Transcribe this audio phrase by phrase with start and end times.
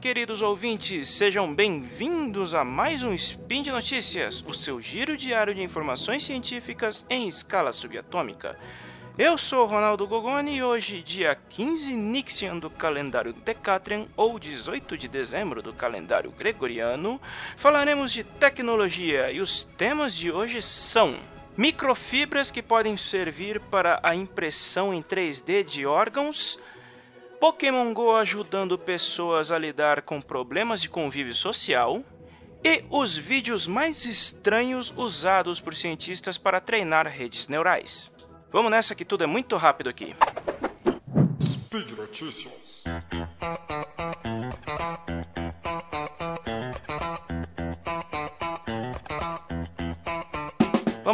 [0.00, 5.62] Queridos ouvintes, sejam bem-vindos a mais um Spin de Notícias, o seu giro diário de
[5.62, 8.58] informações científicas em escala subatômica.
[9.16, 15.08] Eu sou Ronaldo Gogoni e hoje, dia 15 Nixian do calendário Decatrian ou 18 de
[15.08, 17.20] dezembro do calendário Gregoriano,
[17.56, 21.16] falaremos de tecnologia e os temas de hoje são
[21.56, 26.60] microfibras que podem servir para a impressão em 3D de órgãos,
[27.40, 32.02] Pokémon Go ajudando pessoas a lidar com problemas de convívio social
[32.64, 38.10] e os vídeos mais estranhos usados por cientistas para treinar redes neurais.
[38.50, 40.16] Vamos nessa que tudo é muito rápido aqui.
[41.42, 42.84] Speed Notícias.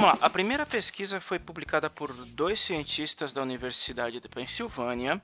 [0.02, 5.22] Vamos lá, a primeira pesquisa foi publicada por dois cientistas da Universidade de Pensilvânia,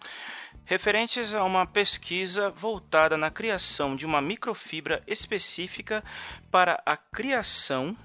[0.64, 6.04] referentes a uma pesquisa voltada na criação de uma microfibra específica
[6.48, 7.96] para a criação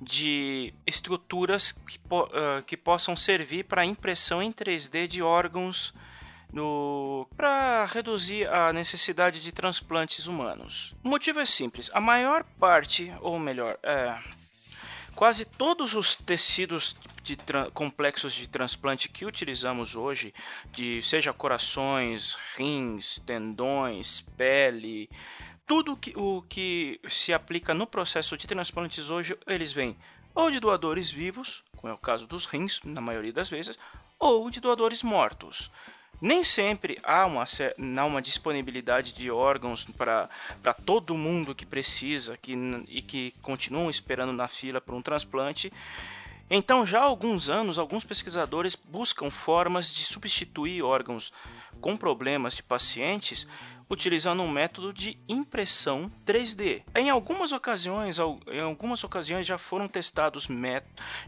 [0.00, 5.94] de estruturas que, po uh, que possam servir para impressão em 3D de órgãos
[7.36, 10.92] para reduzir a necessidade de transplantes humanos.
[11.04, 14.18] O motivo é simples: a maior parte, ou melhor, é,
[15.14, 17.36] quase todos os tecidos de
[17.72, 20.32] complexos de transplante que utilizamos hoje,
[20.72, 25.10] de seja corações, rins, tendões, pele,
[25.66, 29.96] tudo que, o que se aplica no processo de transplantes hoje, eles vêm
[30.34, 33.78] ou de doadores vivos, como é o caso dos rins, na maioria das vezes,
[34.18, 35.70] ou de doadores mortos.
[36.20, 42.54] Nem sempre há uma, há uma disponibilidade de órgãos para todo mundo que precisa que,
[42.88, 45.72] e que continuam esperando na fila por um transplante.
[46.50, 51.32] Então, já há alguns anos, alguns pesquisadores buscam formas de substituir órgãos
[51.80, 53.46] com problemas de pacientes
[53.90, 56.84] utilizando um método de impressão 3D.
[56.94, 60.46] Em algumas ocasiões, em algumas ocasiões já foram testados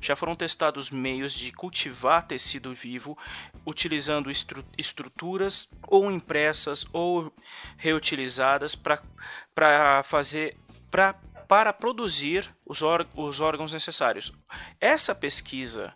[0.01, 3.19] já foram testados meios de cultivar tecido vivo
[3.67, 7.33] utilizando estru estruturas ou impressas ou
[7.77, 10.57] reutilizadas para fazer
[10.91, 11.15] para
[11.49, 12.81] para produzir os,
[13.15, 14.33] os órgãos necessários.
[14.81, 15.93] Essa pesquisa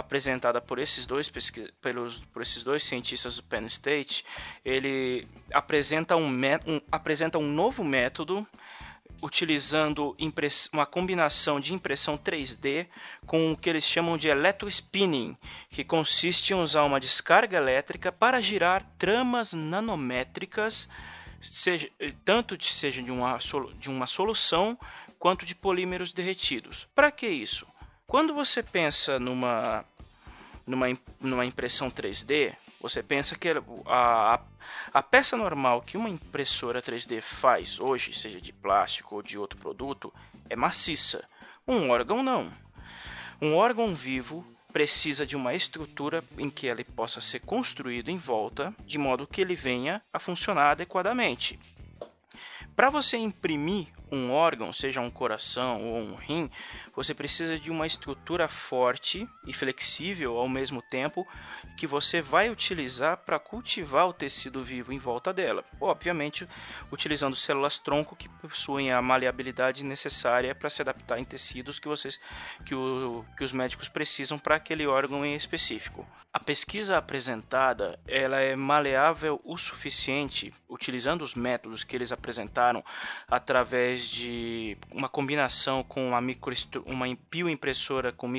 [0.00, 1.30] apresentada por esses dois
[1.80, 4.24] pelos por esses dois cientistas do Penn State,
[4.64, 6.28] ele apresenta um,
[6.66, 8.46] um apresenta um novo método
[9.22, 10.16] utilizando
[10.72, 12.86] uma combinação de impressão 3D
[13.26, 15.36] com o que eles chamam de electrospinning,
[15.68, 20.88] que consiste em usar uma descarga elétrica para girar tramas nanométricas,
[21.42, 21.90] seja,
[22.24, 23.38] tanto de, seja de uma,
[23.78, 24.78] de uma solução
[25.18, 26.88] quanto de polímeros derretidos.
[26.94, 27.66] Para que isso?
[28.10, 29.84] Quando você pensa numa,
[30.66, 30.86] numa,
[31.20, 33.50] numa impressão 3D, você pensa que
[33.86, 34.40] a,
[34.92, 39.56] a peça normal que uma impressora 3D faz hoje, seja de plástico ou de outro
[39.60, 40.12] produto,
[40.48, 41.24] é maciça.
[41.68, 42.50] Um órgão não.
[43.40, 48.74] Um órgão vivo precisa de uma estrutura em que ele possa ser construído em volta,
[48.84, 51.60] de modo que ele venha a funcionar adequadamente.
[52.74, 56.50] Para você imprimir um órgão, seja um coração ou um rim,
[56.94, 61.26] você precisa de uma estrutura forte e flexível ao mesmo tempo
[61.76, 65.64] que você vai utilizar para cultivar o tecido vivo em volta dela.
[65.80, 66.48] Obviamente,
[66.90, 72.20] utilizando células tronco que possuem a maleabilidade necessária para se adaptar em tecidos que vocês
[72.64, 76.06] que, o, que os médicos precisam para aquele órgão em específico.
[76.32, 82.84] A pesquisa apresentada, ela é maleável o suficiente utilizando os métodos que eles apresentaram
[83.26, 86.54] através de uma combinação com uma micro
[86.86, 88.32] uma bioimpressora com,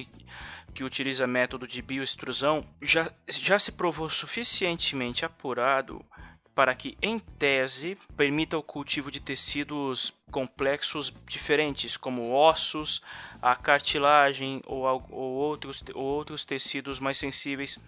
[0.74, 6.06] que utiliza método de bioextrusão já, já se provou suficientemente apurado
[6.54, 13.02] para que, em tese, permita o cultivo de tecidos complexos diferentes, como ossos,
[13.42, 17.80] a cartilagem ou, ou, outros, ou outros tecidos mais sensíveis,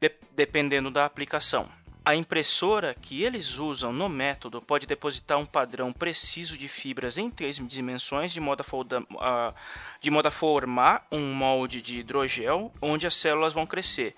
[0.00, 1.68] de, dependendo da aplicação.
[2.06, 7.28] A impressora que eles usam no método pode depositar um padrão preciso de fibras em
[7.28, 9.52] três dimensões de modo a, folda, uh,
[10.00, 14.14] de modo a formar um molde de hidrogel onde as células vão crescer.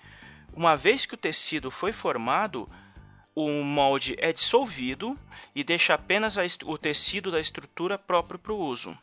[0.53, 2.69] Uma vez que o tecido foi formado,
[3.33, 5.17] o molde é dissolvido
[5.55, 8.95] e deixa apenas o tecido da estrutura próprio para o uso.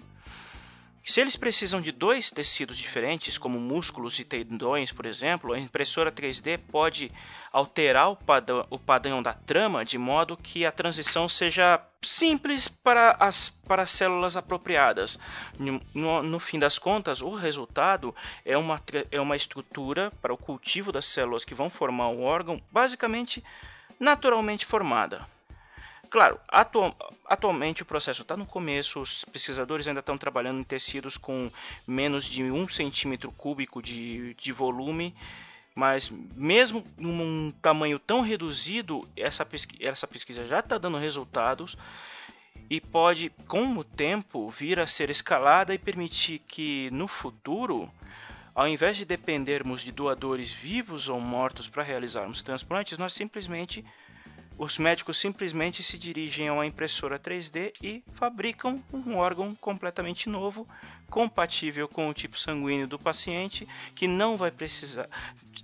[1.09, 6.11] Se eles precisam de dois tecidos diferentes, como músculos e tendões, por exemplo, a impressora
[6.11, 7.13] 3D pode
[7.53, 13.13] alterar o padrão, o padrão da trama de modo que a transição seja simples para
[13.21, 15.17] as, para as células apropriadas.
[15.95, 18.13] No, no fim das contas, o resultado
[18.45, 18.83] é uma,
[19.13, 23.45] é uma estrutura para o cultivo das células que vão formar o órgão, basicamente
[24.01, 25.36] naturalmente formada.
[26.09, 26.95] Claro, atu
[27.25, 31.51] atualmente o processo está no começo, os pesquisadores ainda estão trabalhando em tecidos com
[31.87, 35.15] menos de um centímetro cúbico de, de volume,
[35.75, 41.77] mas mesmo num tamanho tão reduzido, essa, pesqui essa pesquisa já está dando resultados
[42.71, 47.91] e pode, com o tempo, vir a ser escalada e permitir que no futuro,
[48.55, 53.85] ao invés de dependermos de doadores vivos ou mortos para realizarmos transplantes, nós simplesmente
[54.59, 60.67] os médicos simplesmente se dirigem a uma impressora 3D e fabricam um órgão completamente novo,
[61.11, 65.09] compatível com o tipo sanguíneo do paciente, que não vai precisar,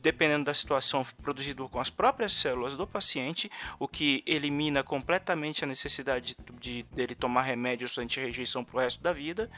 [0.00, 5.66] dependendo da situação, produzido com as próprias células do paciente, o que elimina completamente a
[5.66, 9.50] necessidade de, de dele tomar remédios anti-rejeição para o resto da vida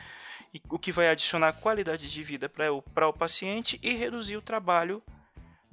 [0.69, 5.03] o que vai adicionar qualidade de vida para o, o paciente e reduzir o trabalho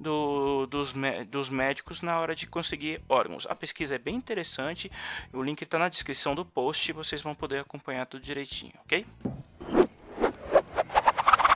[0.02, 0.92] do, dos,
[1.28, 3.46] dos médicos na hora de conseguir órgãos.
[3.48, 4.90] A pesquisa é bem interessante,
[5.32, 9.06] o link está na descrição do post e vocês vão poder acompanhar tudo direitinho, ok?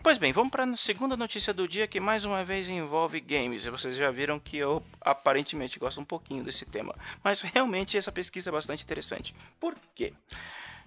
[0.07, 3.67] Pois bem, vamos para a segunda notícia do dia que mais uma vez envolve games.
[3.67, 6.95] Vocês já viram que eu aparentemente gosto um pouquinho desse tema,
[7.25, 9.35] mas realmente essa pesquisa é bastante interessante.
[9.59, 10.15] Por quê?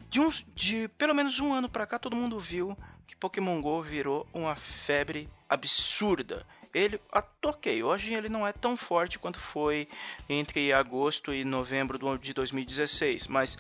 [0.10, 3.82] De, uns, de pelo menos um ano para cá, todo mundo viu que Pokémon Go
[3.82, 7.00] virou uma febre absurda ele
[7.44, 9.88] ok, hoje ele não é tão forte quanto foi
[10.28, 13.58] entre agosto e novembro de 2016, mas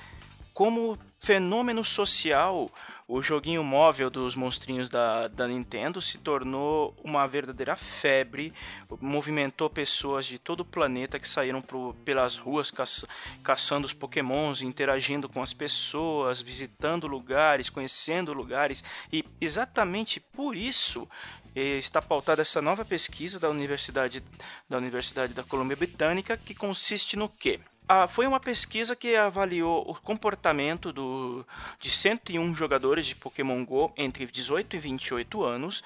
[0.59, 2.69] como fenômeno social,
[3.07, 8.53] o joguinho móvel dos monstrinhos da, da Nintendo se tornou uma verdadeira febre,
[8.99, 13.07] movimentou pessoas de todo o planeta que saíram pro, pelas ruas caça,
[13.41, 18.83] caçando os pokémons, interagindo com as pessoas, visitando lugares, conhecendo lugares,
[19.13, 21.07] e exatamente por isso
[21.55, 24.21] eh, está pautada essa nova pesquisa da Universidade
[24.67, 27.61] da Universidade da Colômbia Britânica, que consiste no quê?
[27.91, 31.43] Ah, foi uma pesquisa que avaliou o comportamento do,
[31.79, 35.83] de 101 jogadores de Pokémon Go entre 18 e 28 anos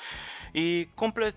[0.54, 0.90] e,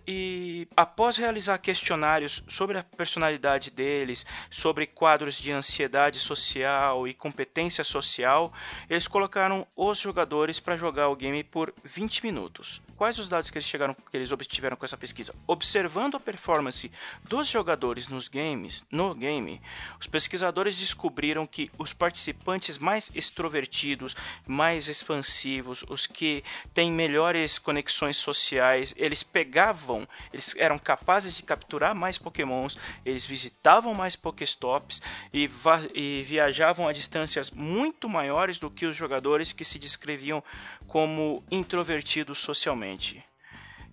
[0.08, 7.84] e, após realizar questionários sobre a personalidade deles, sobre quadros de ansiedade social e competência
[7.84, 8.52] social,
[8.90, 12.82] eles colocaram os jogadores para jogar o game por 20 minutos.
[12.96, 15.32] Quais os dados que eles chegaram, que eles obtiveram com essa pesquisa?
[15.46, 16.90] Observando a performance
[17.22, 19.60] dos jogadores nos games, no game,
[20.00, 24.16] os pesquisadores descobriram que os participantes mais extrovertidos,
[24.46, 26.42] mais expansivos, os que
[26.72, 33.92] têm melhores conexões sociais, eles pegavam, eles eram capazes de capturar mais pokémons, eles visitavam
[33.92, 35.50] mais pokéstops e,
[35.94, 40.42] e viajavam a distâncias muito maiores do que os jogadores que se descreviam
[40.86, 43.22] como introvertidos socialmente.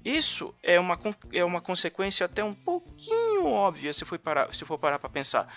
[0.03, 0.99] Isso é uma,
[1.31, 5.47] é uma consequência até um pouquinho óbvia se for parar, se for parar para pensar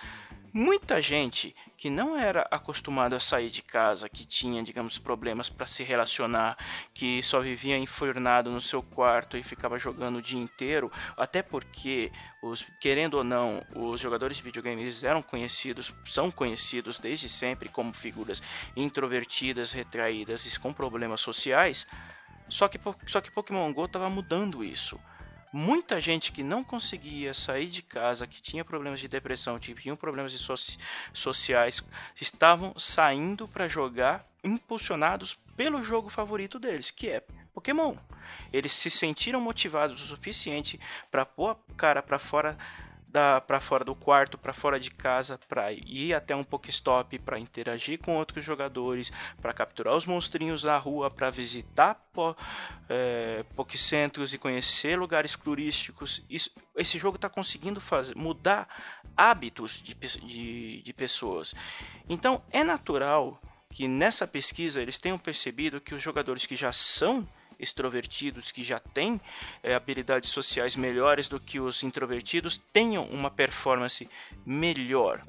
[0.56, 5.66] muita gente que não era acostumada a sair de casa, que tinha, digamos, problemas para
[5.66, 6.56] se relacionar,
[6.94, 12.10] que só vivia enfurnado no seu quarto e ficava jogando o dia inteiro, até porque
[12.42, 17.92] os, querendo ou não, os jogadores de videogames eram conhecidos, são conhecidos desde sempre como
[17.92, 18.42] figuras
[18.74, 21.86] introvertidas, retraídas e com problemas sociais.
[22.48, 24.98] Só que, só que Pokémon Go estava mudando isso
[25.52, 29.96] muita gente que não conseguia sair de casa, que tinha problemas de depressão, que tinham
[29.96, 30.78] problemas de soci
[31.12, 31.82] sociais,
[32.20, 37.96] estavam saindo para jogar impulsionados pelo jogo favorito deles, que é Pokémon.
[38.52, 40.78] Eles se sentiram motivados o suficiente
[41.10, 42.58] para pôr a cara para fora
[43.46, 47.98] para fora do quarto, para fora de casa, para ir até um Pokéstop, para interagir
[47.98, 49.10] com outros jogadores,
[49.40, 52.36] para capturar os monstrinhos na rua, para visitar po,
[52.88, 56.22] é, Pokécentros e conhecer lugares turísticos.
[56.28, 58.68] Isso, esse jogo está conseguindo fazer, mudar
[59.16, 61.54] hábitos de, de, de pessoas.
[62.08, 67.26] Então é natural que nessa pesquisa eles tenham percebido que os jogadores que já são
[67.58, 69.20] extrovertidos que já têm
[69.62, 74.08] é, habilidades sociais melhores do que os introvertidos tenham uma performance
[74.44, 75.22] melhor.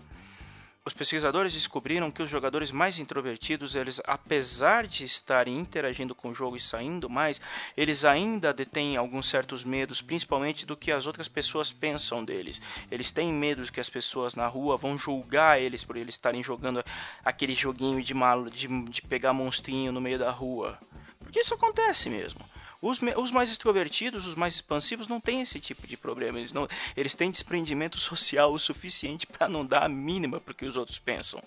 [0.88, 6.34] Os pesquisadores descobriram que os jogadores mais introvertidos, eles, apesar de estarem interagindo com o
[6.34, 7.42] jogo e saindo mais,
[7.76, 12.62] eles ainda detêm alguns certos medos, principalmente do que as outras pessoas pensam deles.
[12.90, 16.82] Eles têm medo que as pessoas na rua vão julgar eles por eles estarem jogando
[17.22, 20.80] aquele joguinho de, mal, de, de pegar monstrinho no meio da rua.
[21.28, 22.40] Porque isso acontece mesmo.
[22.82, 26.40] Os, os, mais extrovertidos, os mais expansivos, não têm esse tipo de problema.
[26.40, 30.56] Eles, não, eles têm desprendimento social o suficiente para não dar a mínima para o
[30.56, 31.44] que os outros pensam.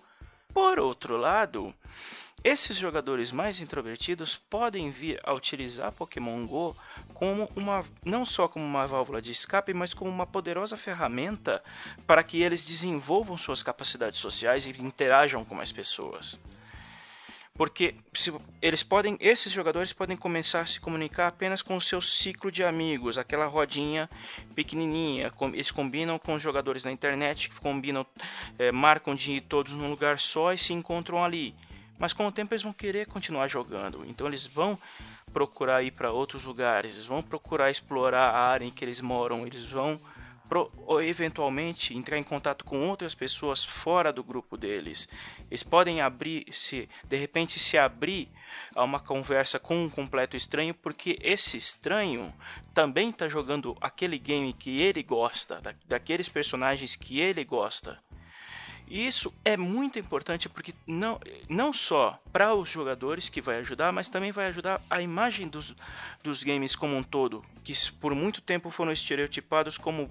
[0.52, 1.72] Por outro lado,
[2.44, 6.76] esses jogadores mais introvertidos podem vir a utilizar Pokémon Go
[7.14, 11.62] como uma não só como uma válvula de escape, mas como uma poderosa ferramenta
[12.06, 16.38] para que eles desenvolvam suas capacidades sociais e interajam com mais pessoas.
[17.60, 22.00] Porque se, eles podem, esses jogadores podem começar a se comunicar apenas com o seu
[22.00, 24.08] ciclo de amigos, aquela rodinha
[24.54, 25.30] pequenininha.
[25.30, 28.06] Com, eles combinam com os jogadores na internet, combinam,
[28.58, 31.54] é, marcam de ir todos num lugar só e se encontram ali.
[31.98, 34.78] Mas com o tempo eles vão querer continuar jogando, então eles vão
[35.30, 39.46] procurar ir para outros lugares, eles vão procurar explorar a área em que eles moram,
[39.46, 40.00] eles vão
[40.59, 45.09] ou eventualmente entrar em contato com outras pessoas fora do grupo deles.
[45.50, 48.28] Eles podem abrir, se de repente se abrir
[48.75, 52.33] a uma conversa com um completo estranho, porque esse estranho
[52.75, 58.02] também está jogando aquele game que ele gosta, da, daqueles personagens que ele gosta.
[58.90, 63.92] E isso é muito importante porque não, não só para os jogadores que vai ajudar,
[63.92, 65.76] mas também vai ajudar a imagem dos,
[66.25, 70.11] dos games como um todo, que por muito tempo foram estereotipados como,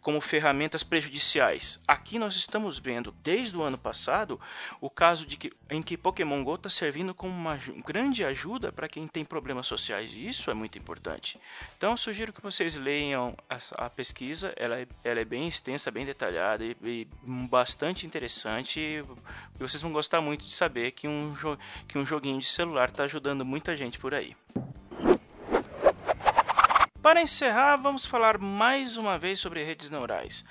[0.00, 1.80] como ferramentas prejudiciais.
[1.86, 4.40] Aqui nós estamos vendo, desde o ano passado,
[4.80, 7.56] o caso de que, em que Pokémon GO está servindo como uma
[7.86, 11.38] grande ajuda para quem tem problemas sociais, e isso é muito importante.
[11.78, 16.04] Então, sugiro que vocês leiam a, a pesquisa, ela é, ela é bem extensa, bem
[16.04, 19.04] detalhada e, e bastante interessante interessante e
[19.58, 21.34] vocês vão gostar muito de saber que um,
[21.86, 24.34] que um joguinho de celular está ajudando muita gente por aí.
[27.02, 30.44] Para encerrar, vamos falar mais uma vez sobre redes neurais.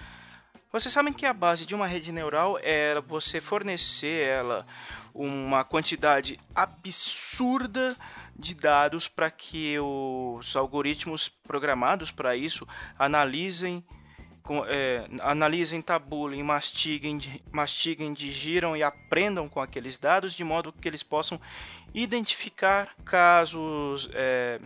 [0.72, 4.66] Vocês sabem que a base de uma rede neural é você fornecer ela
[5.14, 7.96] uma quantidade absurda
[8.38, 12.68] de dados para que os algoritmos programados para isso
[13.00, 13.84] analisem
[14.68, 17.20] é, analisem, tabulem, mastiguem,
[17.52, 21.40] mastiguem, digiram e aprendam com aqueles dados de modo que eles possam
[21.94, 24.60] identificar casos, é,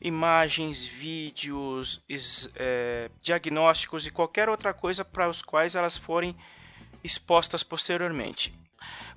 [0.00, 2.02] imagens, vídeos,
[2.54, 6.36] é, diagnósticos e qualquer outra coisa para os quais elas forem
[7.02, 8.54] expostas posteriormente.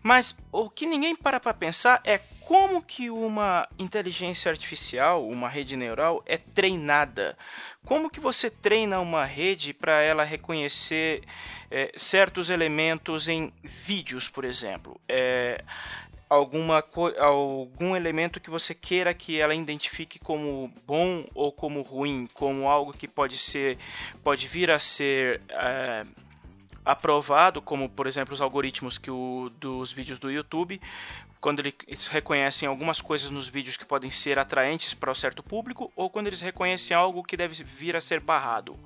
[0.01, 5.77] Mas o que ninguém para para pensar é como que uma inteligência artificial, uma rede
[5.77, 7.37] neural é treinada.
[7.85, 11.23] Como que você treina uma rede para ela reconhecer
[11.69, 14.99] é, certos elementos em vídeos, por exemplo?
[15.07, 15.63] É,
[16.29, 16.83] alguma
[17.17, 22.93] algum elemento que você queira que ela identifique como bom ou como ruim, como algo
[22.93, 23.77] que pode ser,
[24.23, 26.05] pode vir a ser é,
[26.85, 30.81] aprovado, como por exemplo os algoritmos que o, dos vídeos do YouTube,
[31.39, 35.91] quando eles reconhecem algumas coisas nos vídeos que podem ser atraentes para um certo público,
[35.95, 38.77] ou quando eles reconhecem algo que deve vir a ser barrado.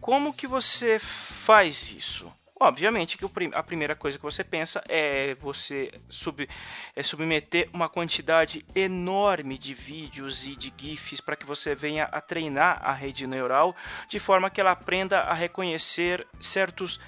[0.00, 2.32] Como que você faz isso?
[2.62, 3.24] Obviamente que
[3.54, 6.46] a primeira coisa que você pensa é você sub,
[6.94, 12.20] é submeter uma quantidade enorme de vídeos e de GIFs para que você venha a
[12.20, 13.74] treinar a rede neural
[14.06, 17.00] de forma que ela aprenda a reconhecer certos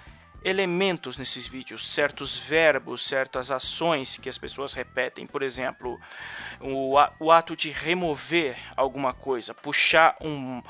[0.43, 5.27] elementos nesses vídeos, certos verbos, certas ações que as pessoas repetem.
[5.27, 6.01] Por exemplo,
[6.61, 10.63] o, o ato de remover alguma coisa, puxar um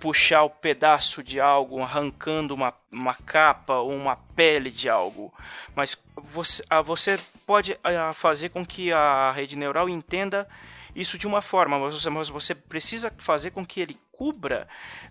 [0.00, 5.32] puxar o pedaço de algo, arrancando uma, uma capa ou uma pele de algo.
[5.76, 7.78] Mas você, você pode
[8.14, 10.48] fazer com que a rede neural entenda
[10.96, 14.66] isso de uma forma, mas você precisa fazer com que ele cubra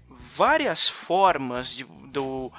[0.10, 2.51] várias formas de, do,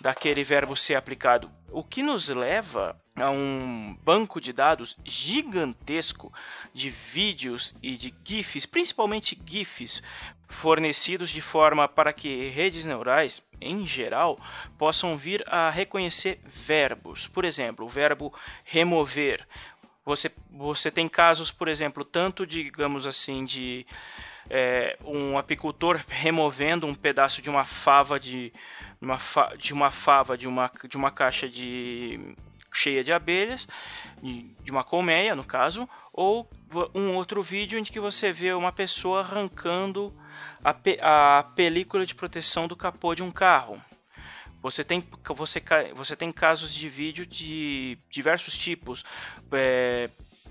[0.00, 1.50] daquele verbo ser aplicado.
[1.70, 6.32] O que nos leva a um banco de dados gigantesco
[6.72, 10.02] de vídeos e de GIFs, principalmente GIFs,
[10.50, 14.38] fornecidos de forma para que redes neurais, em geral,
[14.76, 17.26] possam vir a reconhecer verbos.
[17.26, 19.46] Por exemplo, o verbo remover.
[20.04, 23.86] Você, você tem casos, por exemplo, tanto, digamos assim, de
[24.48, 28.52] é, um apicultor removendo um pedaço de uma fava de
[29.00, 32.34] uma, fa de uma fava de uma, de uma caixa de
[32.72, 33.68] cheia de abelhas,
[34.22, 36.48] de uma colmeia no caso, ou
[36.94, 40.14] um outro vídeo em que você vê uma pessoa arrancando
[40.62, 43.80] a, pe a película de proteção do capô de um carro.
[44.62, 45.62] Você tem, você,
[45.94, 49.04] você tem casos de vídeo de diversos tipos.
[49.52, 50.10] É,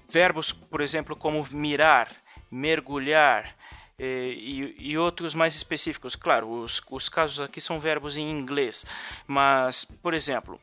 [0.09, 2.11] verbos, por exemplo, como mirar,
[2.49, 3.55] mergulhar,
[3.99, 6.15] e, e, outros mais específicos.
[6.15, 8.85] Claro, os, os casos aqui são verbos em inglês,
[9.27, 10.59] mas, por exemplo,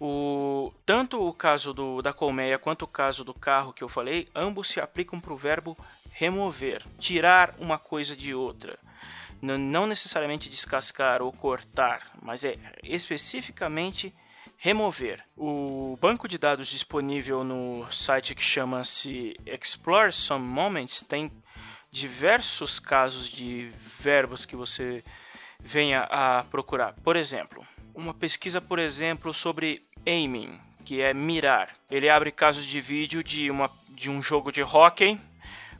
[0.00, 4.28] o, tanto o caso do, da colmeia quanto o caso do carro que eu falei,
[4.34, 5.76] ambos se aplicam para o verbo
[6.12, 8.78] remover, tirar uma coisa de outra.
[9.42, 14.14] N não necessariamente descascar ou cortar, mas é especificamente
[14.56, 15.22] remover.
[15.36, 21.30] O banco de dados disponível no site que chama-se Explore Some Moments tem
[21.92, 25.04] diversos casos de verbos que você
[25.58, 26.94] venha a procurar.
[27.02, 31.70] Por exemplo, uma pesquisa, por exemplo, sobre aiming, que é mirar.
[31.90, 35.18] Ele abre casos de vídeo de, uma, de um jogo de hockey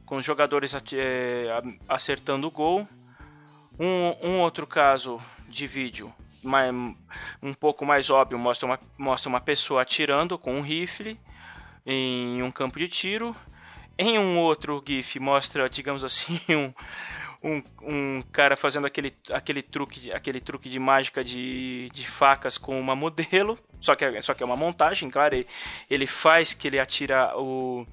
[0.04, 2.86] com os jogadores é, acertando o gol.
[3.78, 6.12] Um, um outro caso de vídeo
[7.42, 11.18] um pouco mais óbvio mostra uma, mostra uma pessoa atirando com um rifle
[11.84, 13.36] em um campo de tiro.
[13.98, 16.72] Em um outro GIF mostra, digamos assim, um,
[17.42, 22.78] um, um cara fazendo aquele, aquele, truque, aquele truque de mágica de, de facas com
[22.78, 25.47] uma modelo, só que, é, só que é uma montagem, claro, ele,
[25.88, 27.87] ele faz que ele atira o,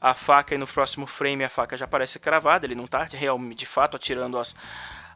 [0.00, 3.38] a faca e no próximo frame a faca já aparece cravada, ele não está real,
[3.38, 4.56] de fato atirando as,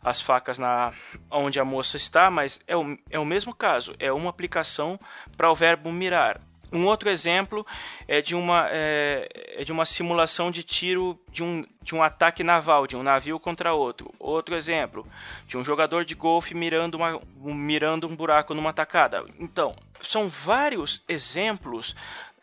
[0.03, 0.93] as facas na
[1.31, 5.01] onde a moça está, mas é o, é o mesmo caso, é uma aplicação
[5.37, 6.41] para o verbo mirar.
[6.73, 7.67] Um outro exemplo
[8.09, 12.43] é de uma, é, é, de uma simulação de tiro de um, de um ataque
[12.43, 14.13] naval, de um navio contra outro.
[14.19, 15.07] Outro exemplo,
[15.47, 19.25] de um jogador de golfe mirando, uma, mirando um buraco numa tacada.
[19.39, 21.95] Então, são vários exemplos,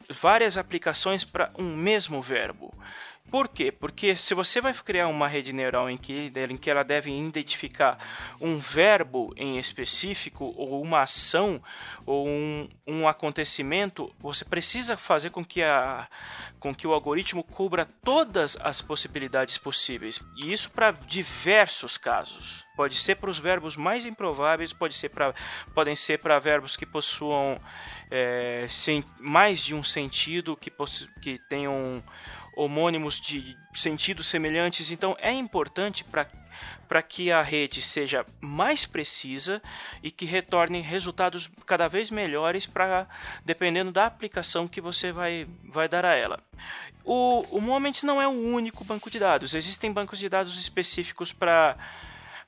[0.10, 2.74] várias aplicações para um mesmo verbo.
[3.32, 3.72] Por quê?
[3.72, 7.98] Porque se você vai criar uma rede neural em que, em que ela deve identificar
[8.42, 11.64] um verbo em específico, ou uma ação,
[12.06, 16.10] ou um, um acontecimento, você precisa fazer com que, a,
[16.60, 20.20] com que o algoritmo cubra todas as possibilidades possíveis.
[20.36, 22.66] E isso para diversos casos.
[22.76, 25.34] Pode ser para os verbos mais improváveis, pode ser pra,
[25.74, 27.58] podem ser para verbos que possuam
[28.10, 30.72] é, sem, mais de um sentido, que,
[31.22, 32.04] que tenham
[32.56, 34.92] homônimos de sentidos semelhantes.
[34.92, 39.62] Então é importante para que a rede seja mais precisa
[40.04, 43.08] e que retorne resultados cada vez melhores para
[43.46, 46.40] dependendo da aplicação que você vai, vai dar a ela.
[47.04, 49.56] O, o Moments não é o único banco de dados.
[49.56, 51.78] Existem bancos de dados específicos para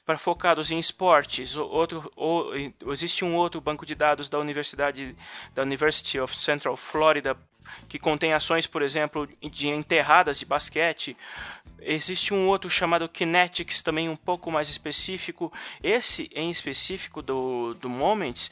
[0.05, 1.55] para focados em esportes.
[1.55, 2.51] Outro, ou,
[2.91, 5.15] existe um outro banco de dados da Universidade
[5.53, 7.37] da University of Central Florida
[7.87, 11.15] que contém ações, por exemplo, de enterradas de basquete.
[11.81, 15.51] Existe um outro chamado Kinetics, também um pouco mais específico.
[15.81, 18.51] Esse em específico do, do Moments,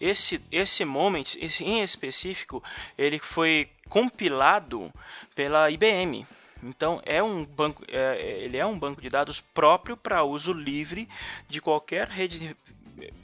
[0.00, 2.62] esse, esse Moments, esse em específico,
[2.96, 4.92] ele foi compilado
[5.34, 6.26] pela IBM.
[6.62, 11.08] Então é um banco, é, ele é um banco de dados próprio para uso livre
[11.48, 12.56] de qualquer rede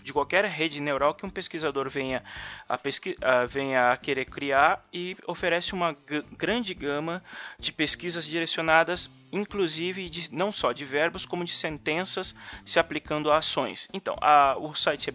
[0.03, 2.23] de qualquer rede neural que um pesquisador venha
[2.69, 5.97] a, pesqui a, venha a querer criar e oferece uma
[6.37, 7.23] grande gama
[7.59, 12.35] de pesquisas direcionadas, inclusive de, não só de verbos, como de sentenças
[12.65, 13.89] se aplicando a ações.
[13.93, 15.13] Então, a, o site é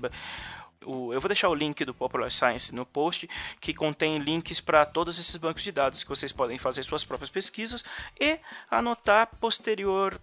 [0.82, 5.20] eu vou deixar o link do Popular Science no post, que contém links para todos
[5.20, 7.84] esses bancos de dados que vocês podem fazer suas próprias pesquisas
[8.20, 8.40] e
[8.72, 10.20] anotar posterior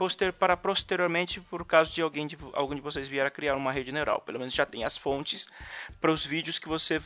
[0.00, 3.70] poster, para posteriormente, por caso de alguém de algum de vocês vier a criar uma
[3.70, 4.22] rede neural.
[4.22, 5.46] Pelo menos já tem as fontes
[6.00, 7.02] para os vídeos que você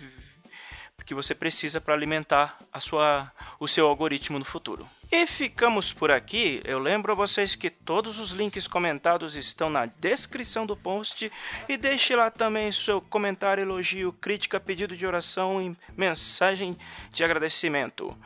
[1.05, 4.89] que você precisa para alimentar a sua, o seu algoritmo no futuro.
[5.11, 6.63] E ficamos por aqui.
[6.65, 11.31] Eu lembro a vocês que todos os links comentados estão na descrição do post
[11.69, 16.79] e deixe lá também seu comentário, elogio, crítica, pedido de oração e mensagem
[17.11, 18.17] de agradecimento.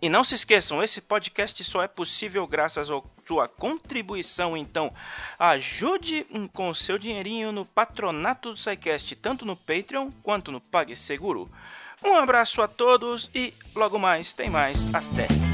[0.00, 4.90] E não se esqueçam, esse podcast só é possível graças à sua contribuição, então
[5.38, 11.50] ajude com seu dinheirinho no patronato do SciCast, tanto no Patreon quanto no PagSeguro.
[12.02, 14.82] Um abraço a todos e logo mais tem mais.
[14.94, 15.47] Até!